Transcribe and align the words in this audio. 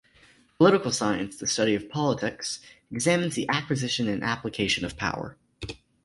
Political 0.57 0.91
science, 0.93 1.37
the 1.37 1.45
study 1.45 1.75
of 1.75 1.87
politics, 1.87 2.59
examines 2.89 3.35
the 3.35 3.47
acquisition 3.49 4.07
and 4.07 4.23
application 4.23 4.83
of 4.83 4.97
power. 4.97 5.37